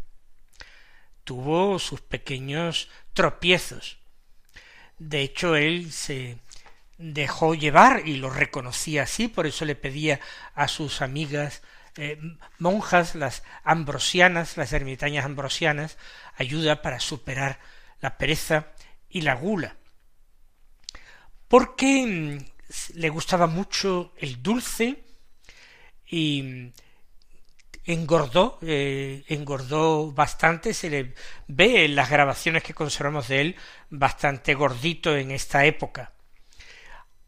tuvo 1.29 1.77
sus 1.77 2.01
pequeños 2.01 2.89
tropiezos. 3.13 3.99
De 4.97 5.21
hecho, 5.21 5.55
él 5.55 5.91
se 5.91 6.39
dejó 6.97 7.53
llevar 7.53 8.07
y 8.07 8.15
lo 8.15 8.31
reconocía 8.31 9.03
así, 9.03 9.27
por 9.27 9.45
eso 9.45 9.63
le 9.63 9.75
pedía 9.75 10.19
a 10.55 10.67
sus 10.67 11.03
amigas 11.03 11.61
eh, 11.97 12.19
monjas, 12.57 13.13
las 13.13 13.43
ambrosianas, 13.63 14.57
las 14.57 14.73
ermitañas 14.73 15.23
ambrosianas, 15.23 15.99
ayuda 16.35 16.81
para 16.81 16.99
superar 16.99 17.59
la 18.01 18.17
pereza 18.17 18.69
y 19.07 19.21
la 19.21 19.35
gula. 19.35 19.75
Porque 21.49 22.05
mm, 22.07 22.97
le 22.99 23.09
gustaba 23.09 23.47
mucho 23.47 24.13
el 24.17 24.41
dulce 24.41 25.03
y 26.07 26.71
engordó, 27.83 28.59
eh, 28.61 29.23
engordó 29.27 30.11
bastante, 30.11 30.73
se 30.73 30.89
le 30.89 31.13
ve 31.47 31.85
en 31.85 31.95
las 31.95 32.09
grabaciones 32.09 32.63
que 32.63 32.73
conservamos 32.73 33.27
de 33.27 33.41
él 33.41 33.55
bastante 33.89 34.53
gordito 34.53 35.17
en 35.17 35.31
esta 35.31 35.65
época. 35.65 36.13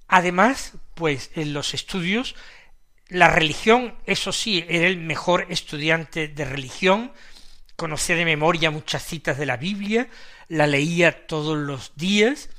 Además, 0.08 0.74
pues 0.94 1.32
en 1.36 1.54
los 1.54 1.74
estudios, 1.74 2.36
la 3.08 3.30
religión, 3.30 3.96
eso 4.06 4.32
sí, 4.32 4.64
era 4.68 4.88
el 4.88 4.98
mejor 4.98 5.48
estudiante 5.50 6.28
de 6.28 6.46
religión, 6.46 7.12
conocía 7.76 8.16
de 8.16 8.26
memoria 8.26 8.70
muchas 8.70 9.04
citas 9.04 9.40
de 9.40 9.48
la 9.48 9.58
Biblia, 9.58 10.10
la 10.48 10.68
leía 10.68 11.26
todos 11.26 11.58
los 11.58 11.94
días 11.96 12.50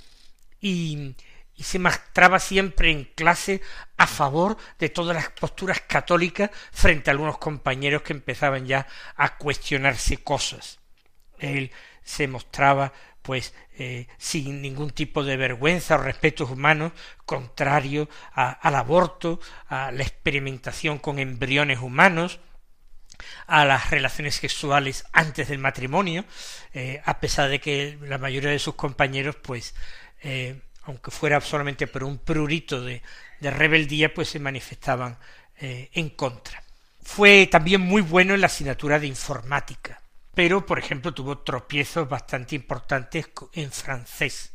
y 0.60 1.14
y 1.62 1.64
se 1.64 1.78
mostraba 1.78 2.40
siempre 2.40 2.90
en 2.90 3.04
clase 3.04 3.60
a 3.96 4.08
favor 4.08 4.56
de 4.80 4.88
todas 4.88 5.14
las 5.14 5.28
posturas 5.30 5.80
católicas 5.80 6.50
frente 6.72 7.08
a 7.08 7.12
algunos 7.12 7.38
compañeros 7.38 8.02
que 8.02 8.14
empezaban 8.14 8.66
ya 8.66 8.88
a 9.14 9.38
cuestionarse 9.38 10.16
cosas. 10.16 10.80
Él 11.38 11.70
se 12.02 12.26
mostraba 12.26 12.92
pues 13.22 13.54
eh, 13.78 14.08
sin 14.18 14.60
ningún 14.60 14.90
tipo 14.90 15.22
de 15.22 15.36
vergüenza 15.36 15.94
o 15.94 15.98
respetos 15.98 16.50
humanos, 16.50 16.90
contrario 17.26 18.08
al 18.32 18.74
aborto, 18.74 19.38
a 19.68 19.92
la 19.92 20.02
experimentación 20.02 20.98
con 20.98 21.20
embriones 21.20 21.78
humanos, 21.78 22.40
a 23.46 23.64
las 23.64 23.88
relaciones 23.90 24.34
sexuales 24.34 25.04
antes 25.12 25.46
del 25.46 25.60
matrimonio, 25.60 26.24
eh, 26.74 27.00
a 27.04 27.20
pesar 27.20 27.50
de 27.50 27.60
que 27.60 27.98
la 28.02 28.18
mayoría 28.18 28.50
de 28.50 28.58
sus 28.58 28.74
compañeros 28.74 29.36
pues 29.36 29.76
eh, 30.24 30.60
aunque 30.84 31.10
fuera 31.10 31.40
solamente 31.40 31.86
por 31.86 32.04
un 32.04 32.18
prurito 32.18 32.80
de, 32.80 33.02
rebeldía, 33.40 34.14
pues 34.14 34.28
se 34.28 34.38
manifestaban 34.38 35.18
eh, 35.58 35.90
en 35.94 36.10
contra. 36.10 36.62
Fue 37.02 37.48
también 37.50 37.80
muy 37.80 38.02
bueno 38.02 38.34
en 38.34 38.40
la 38.40 38.46
asignatura 38.46 38.98
de 38.98 39.06
informática, 39.08 40.00
pero, 40.34 40.64
por 40.64 40.78
ejemplo, 40.78 41.12
tuvo 41.12 41.38
tropiezos 41.38 42.08
bastante 42.08 42.54
importantes 42.54 43.30
en 43.52 43.70
francés. 43.72 44.52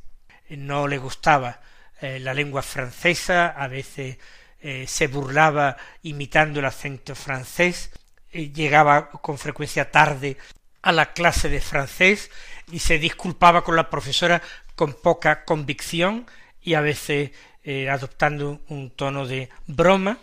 No 0.50 0.88
le 0.88 0.98
gustaba 0.98 1.62
eh, 2.02 2.20
la 2.20 2.34
lengua 2.34 2.62
francesa, 2.62 3.48
a 3.48 3.68
veces 3.68 4.18
eh, 4.62 4.86
se 4.88 5.08
burlaba 5.08 5.78
imitando 6.04 6.60
el 6.60 6.66
acento 6.66 7.16
francés, 7.16 7.92
llegaba 8.32 9.10
con 9.10 9.38
frecuencia 9.38 9.90
tarde 9.92 10.38
a 10.82 10.92
la 10.92 11.12
clase 11.14 11.50
de 11.50 11.60
francés 11.60 12.30
y 12.72 12.80
se 12.80 13.00
disculpaba 13.00 13.64
con 13.64 13.76
la 13.76 13.90
profesora 13.90 14.42
con 14.78 14.94
poca 14.94 15.44
convicción 15.44 16.28
y 16.62 16.76
a 16.76 16.82
veces 16.82 17.32
eh, 17.64 17.90
adoptando 17.90 18.62
un 18.70 18.92
tono 18.92 19.26
de 19.26 19.50
broma, 19.66 20.20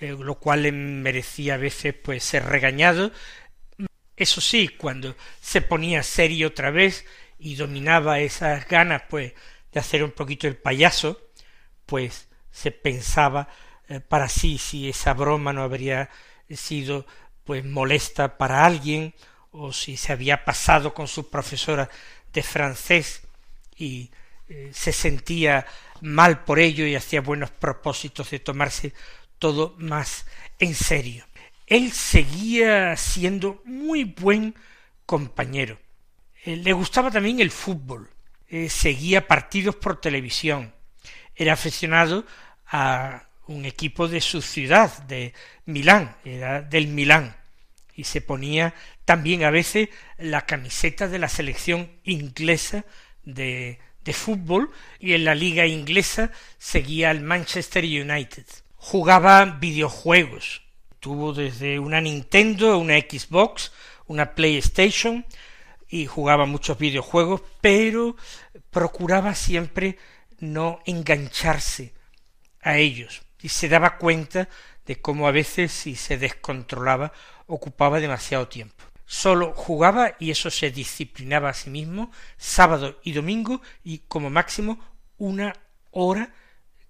eh, 0.00 0.16
lo 0.18 0.34
cual 0.34 0.70
merecía 0.72 1.54
a 1.54 1.58
veces 1.58 1.94
pues 1.94 2.24
ser 2.24 2.44
regañado. 2.44 3.12
Eso 4.16 4.40
sí, 4.40 4.68
cuando 4.68 5.16
se 5.40 5.62
ponía 5.62 6.02
serio 6.02 6.48
otra 6.48 6.70
vez 6.70 7.06
y 7.38 7.54
dominaba 7.54 8.18
esas 8.18 8.66
ganas 8.68 9.02
pues 9.08 9.32
de 9.72 9.80
hacer 9.80 10.02
un 10.02 10.10
poquito 10.10 10.48
el 10.48 10.56
payaso, 10.56 11.30
pues 11.86 12.28
se 12.50 12.72
pensaba 12.72 13.48
eh, 13.88 14.00
para 14.00 14.28
sí 14.28 14.58
si 14.58 14.88
esa 14.88 15.14
broma 15.14 15.52
no 15.52 15.62
habría 15.62 16.10
sido 16.50 17.06
pues 17.44 17.64
molesta 17.64 18.36
para 18.36 18.66
alguien 18.66 19.14
o 19.52 19.72
si 19.72 19.96
se 19.96 20.12
había 20.12 20.44
pasado 20.44 20.92
con 20.92 21.06
su 21.06 21.30
profesora 21.30 21.88
de 22.32 22.42
francés 22.42 23.23
y 23.76 24.10
eh, 24.48 24.70
se 24.72 24.92
sentía 24.92 25.66
mal 26.00 26.44
por 26.44 26.58
ello 26.58 26.86
y 26.86 26.94
hacía 26.94 27.20
buenos 27.20 27.50
propósitos 27.50 28.30
de 28.30 28.38
tomarse 28.38 28.92
todo 29.38 29.74
más 29.78 30.26
en 30.58 30.74
serio. 30.74 31.24
Él 31.66 31.92
seguía 31.92 32.96
siendo 32.96 33.62
muy 33.64 34.04
buen 34.04 34.54
compañero. 35.06 35.78
Eh, 36.44 36.56
le 36.56 36.72
gustaba 36.72 37.10
también 37.10 37.40
el 37.40 37.50
fútbol, 37.50 38.10
eh, 38.48 38.68
seguía 38.68 39.26
partidos 39.26 39.76
por 39.76 40.00
televisión, 40.00 40.74
era 41.34 41.54
aficionado 41.54 42.26
a 42.66 43.28
un 43.46 43.64
equipo 43.64 44.08
de 44.08 44.20
su 44.20 44.42
ciudad, 44.42 45.02
de 45.04 45.32
Milán, 45.64 46.16
era 46.24 46.60
del 46.60 46.88
Milán, 46.88 47.36
y 47.94 48.04
se 48.04 48.20
ponía 48.20 48.74
también 49.04 49.44
a 49.44 49.50
veces 49.50 49.88
la 50.18 50.46
camiseta 50.46 51.08
de 51.08 51.18
la 51.18 51.28
selección 51.28 51.90
inglesa 52.04 52.84
de, 53.24 53.78
de 54.04 54.12
fútbol 54.12 54.70
y 55.00 55.14
en 55.14 55.24
la 55.24 55.34
liga 55.34 55.66
inglesa 55.66 56.30
seguía 56.58 57.10
al 57.10 57.20
Manchester 57.20 57.84
United. 57.84 58.46
Jugaba 58.76 59.44
videojuegos. 59.44 60.62
Tuvo 61.00 61.32
desde 61.32 61.78
una 61.78 62.00
Nintendo, 62.00 62.78
una 62.78 62.98
Xbox, 62.98 63.72
una 64.06 64.34
PlayStation 64.34 65.24
y 65.88 66.06
jugaba 66.06 66.46
muchos 66.46 66.78
videojuegos, 66.78 67.42
pero 67.60 68.16
procuraba 68.70 69.34
siempre 69.34 69.98
no 70.40 70.80
engancharse 70.86 71.94
a 72.62 72.78
ellos 72.78 73.22
y 73.42 73.50
se 73.50 73.68
daba 73.68 73.98
cuenta 73.98 74.48
de 74.86 75.00
cómo 75.00 75.28
a 75.28 75.32
veces 75.32 75.72
si 75.72 75.96
se 75.96 76.18
descontrolaba 76.18 77.12
ocupaba 77.46 78.00
demasiado 78.00 78.48
tiempo. 78.48 78.84
Solo 79.06 79.52
jugaba 79.52 80.14
y 80.18 80.30
eso 80.30 80.50
se 80.50 80.70
disciplinaba 80.70 81.50
a 81.50 81.54
sí 81.54 81.70
mismo 81.70 82.10
sábado 82.36 83.00
y 83.02 83.12
domingo 83.12 83.60
y 83.82 83.98
como 84.08 84.30
máximo 84.30 84.78
una 85.18 85.54
hora 85.90 86.32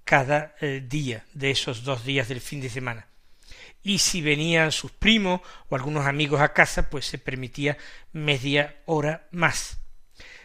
cada 0.04 0.54
eh, 0.60 0.84
día 0.86 1.24
de 1.34 1.50
esos 1.50 1.82
dos 1.82 2.04
días 2.04 2.28
del 2.28 2.40
fin 2.40 2.60
de 2.60 2.70
semana. 2.70 3.08
Y 3.82 3.98
si 3.98 4.22
venían 4.22 4.72
sus 4.72 4.92
primos 4.92 5.40
o 5.68 5.74
algunos 5.76 6.06
amigos 6.06 6.40
a 6.40 6.52
casa, 6.52 6.88
pues 6.88 7.06
se 7.06 7.18
permitía 7.18 7.76
media 8.12 8.76
hora 8.86 9.26
más. 9.30 9.78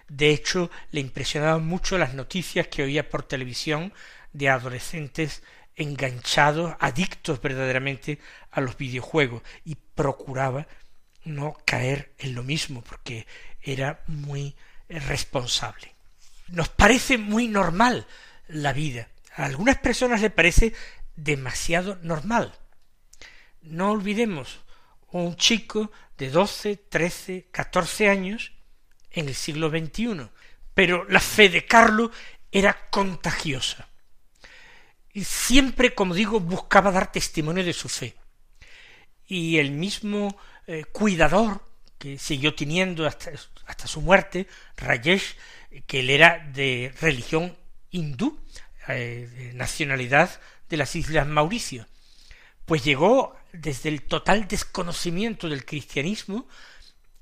De 0.09 0.31
hecho, 0.31 0.69
le 0.91 0.99
impresionaban 1.01 1.65
mucho 1.65 1.97
las 1.97 2.13
noticias 2.13 2.67
que 2.67 2.83
oía 2.83 3.07
por 3.09 3.23
televisión 3.23 3.93
de 4.33 4.49
adolescentes 4.49 5.43
enganchados, 5.75 6.75
adictos 6.79 7.41
verdaderamente 7.41 8.19
a 8.51 8.59
los 8.59 8.75
videojuegos, 8.75 9.43
y 9.63 9.75
procuraba 9.75 10.67
no 11.29 11.57
caer 11.65 12.13
en 12.17 12.35
lo 12.35 12.43
mismo, 12.43 12.81
porque 12.81 13.27
era 13.61 14.03
muy 14.07 14.55
responsable. 14.89 15.93
Nos 16.47 16.69
parece 16.69 17.17
muy 17.17 17.47
normal 17.47 18.07
la 18.47 18.73
vida. 18.73 19.09
A 19.35 19.45
algunas 19.45 19.77
personas 19.77 20.21
le 20.21 20.29
parece 20.29 20.73
demasiado 21.15 21.97
normal. 22.01 22.53
No 23.61 23.91
olvidemos 23.91 24.59
un 25.11 25.35
chico 25.35 25.91
de 26.17 26.29
doce, 26.29 26.75
trece, 26.75 27.47
catorce 27.51 28.09
años 28.09 28.53
en 29.11 29.27
el 29.27 29.35
siglo 29.35 29.69
XXI. 29.69 30.29
Pero 30.73 31.05
la 31.05 31.19
fe 31.19 31.49
de 31.49 31.65
Carlos 31.65 32.11
era 32.51 32.89
contagiosa. 32.89 33.87
Y 35.13 35.23
siempre, 35.23 35.93
como 35.93 36.13
digo, 36.13 36.39
buscaba 36.39 36.91
dar 36.91 37.11
testimonio 37.11 37.63
de 37.63 37.73
su 37.73 37.89
fe. 37.89 38.15
Y 39.27 39.57
el 39.57 39.71
mismo 39.71 40.37
eh, 40.71 40.85
cuidador 40.85 41.65
que 41.97 42.19
siguió 42.19 42.53
teniendo 42.53 43.07
hasta, 43.07 43.31
hasta 43.65 43.87
su 43.87 44.01
muerte, 44.01 44.45
Rajesh, 44.77 45.35
que 45.87 46.01
él 46.01 46.11
era 46.11 46.47
de 46.53 46.93
religión 47.01 47.57
hindú, 47.89 48.39
eh, 48.87 49.51
nacionalidad 49.55 50.29
de 50.69 50.77
las 50.77 50.95
Islas 50.95 51.25
Mauricio, 51.25 51.87
pues 52.67 52.83
llegó 52.83 53.35
desde 53.51 53.89
el 53.89 54.03
total 54.03 54.47
desconocimiento 54.47 55.49
del 55.49 55.65
cristianismo 55.65 56.47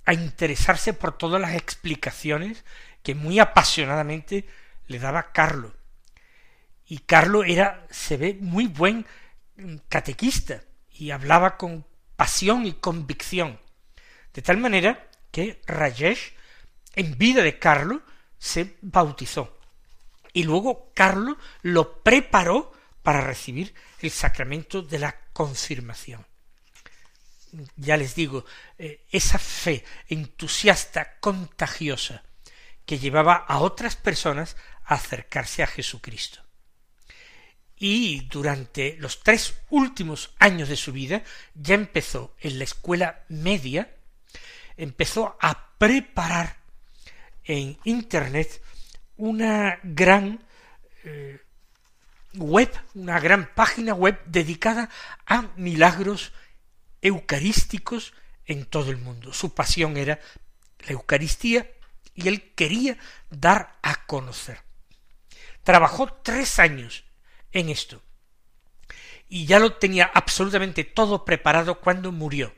a 0.03 0.13
interesarse 0.13 0.91
por 0.91 1.17
todas 1.17 1.39
las 1.39 1.55
explicaciones 1.55 2.65
que 3.01 3.15
muy 3.15 3.39
apasionadamente 3.39 4.45
le 4.87 4.99
daba 4.99 5.31
Carlos. 5.31 5.71
Y 6.85 6.97
Carlos 6.97 7.45
era, 7.47 7.87
se 7.91 8.17
ve, 8.17 8.37
muy 8.41 8.67
buen 8.67 9.05
catequista 9.87 10.63
y 10.91 11.11
hablaba 11.11 11.55
con 11.55 11.85
pasión 12.17 12.65
y 12.65 12.73
convicción. 12.73 13.61
De 14.33 14.41
tal 14.41 14.57
manera 14.57 15.09
que 15.31 15.61
Rajesh, 15.65 16.33
en 16.95 17.17
vida 17.17 17.41
de 17.41 17.57
Carlos, 17.57 18.01
se 18.37 18.75
bautizó. 18.81 19.57
Y 20.33 20.43
luego 20.43 20.91
Carlos 20.93 21.37
lo 21.61 22.03
preparó 22.03 22.73
para 23.01 23.21
recibir 23.21 23.73
el 24.01 24.11
sacramento 24.11 24.81
de 24.81 24.99
la 24.99 25.15
confirmación 25.31 26.25
ya 27.75 27.97
les 27.97 28.15
digo, 28.15 28.45
eh, 28.77 29.05
esa 29.11 29.39
fe 29.39 29.83
entusiasta, 30.07 31.19
contagiosa, 31.19 32.23
que 32.85 32.99
llevaba 32.99 33.35
a 33.35 33.59
otras 33.59 33.95
personas 33.95 34.57
a 34.85 34.95
acercarse 34.95 35.63
a 35.63 35.67
Jesucristo. 35.67 36.41
Y 37.79 38.21
durante 38.21 38.95
los 38.97 39.21
tres 39.21 39.55
últimos 39.69 40.33
años 40.39 40.69
de 40.69 40.75
su 40.75 40.91
vida 40.91 41.23
ya 41.53 41.75
empezó 41.75 42.35
en 42.39 42.57
la 42.57 42.63
escuela 42.63 43.23
media, 43.29 43.95
empezó 44.75 45.37
a 45.39 45.75
preparar 45.77 46.57
en 47.43 47.77
Internet 47.83 48.61
una 49.15 49.79
gran 49.83 50.39
eh, 51.03 51.39
web, 52.33 52.71
una 52.95 53.19
gran 53.19 53.53
página 53.53 53.93
web 53.93 54.19
dedicada 54.25 54.89
a 55.25 55.49
milagros 55.55 56.33
eucarísticos 57.01 58.13
en 58.45 58.65
todo 58.65 58.91
el 58.91 58.97
mundo. 58.97 59.33
Su 59.33 59.53
pasión 59.53 59.97
era 59.97 60.19
la 60.79 60.93
Eucaristía 60.93 61.69
y 62.15 62.27
él 62.27 62.53
quería 62.55 62.97
dar 63.29 63.77
a 63.81 64.05
conocer. 64.05 64.61
Trabajó 65.63 66.07
tres 66.23 66.59
años 66.59 67.03
en 67.51 67.69
esto 67.69 68.01
y 69.29 69.45
ya 69.45 69.59
lo 69.59 69.73
tenía 69.73 70.05
absolutamente 70.05 70.83
todo 70.83 71.25
preparado 71.25 71.79
cuando 71.79 72.11
murió. 72.11 72.53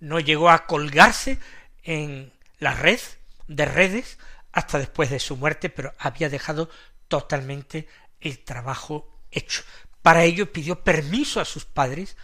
No 0.00 0.18
llegó 0.18 0.50
a 0.50 0.66
colgarse 0.66 1.38
en 1.84 2.32
la 2.58 2.74
red 2.74 3.00
de 3.46 3.64
redes 3.64 4.18
hasta 4.52 4.78
después 4.78 5.10
de 5.10 5.20
su 5.20 5.36
muerte, 5.36 5.70
pero 5.70 5.94
había 5.98 6.28
dejado 6.28 6.68
totalmente 7.08 7.86
el 8.20 8.40
trabajo 8.40 9.20
hecho. 9.30 9.62
Para 10.02 10.24
ello 10.24 10.52
pidió 10.52 10.82
permiso 10.82 11.40
a 11.40 11.44
sus 11.44 11.64
padres 11.64 12.16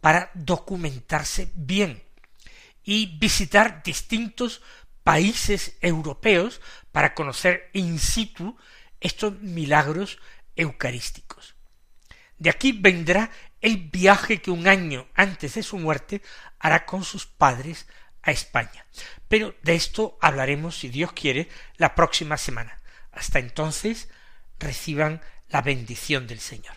para 0.00 0.30
documentarse 0.34 1.52
bien 1.54 2.02
y 2.82 3.18
visitar 3.18 3.82
distintos 3.82 4.62
países 5.04 5.76
europeos 5.80 6.60
para 6.90 7.14
conocer 7.14 7.70
in 7.72 7.98
situ 7.98 8.56
estos 9.00 9.40
milagros 9.40 10.18
eucarísticos. 10.56 11.54
De 12.38 12.50
aquí 12.50 12.72
vendrá 12.72 13.30
el 13.60 13.76
viaje 13.76 14.40
que 14.40 14.50
un 14.50 14.66
año 14.66 15.06
antes 15.14 15.54
de 15.54 15.62
su 15.62 15.78
muerte 15.78 16.22
hará 16.58 16.86
con 16.86 17.04
sus 17.04 17.26
padres 17.26 17.86
a 18.22 18.30
España. 18.30 18.86
Pero 19.28 19.54
de 19.62 19.74
esto 19.74 20.18
hablaremos, 20.20 20.78
si 20.78 20.88
Dios 20.88 21.12
quiere, 21.12 21.48
la 21.76 21.94
próxima 21.94 22.36
semana. 22.36 22.80
Hasta 23.12 23.38
entonces, 23.38 24.08
reciban 24.58 25.20
la 25.48 25.62
bendición 25.62 26.26
del 26.26 26.40
Señor. 26.40 26.76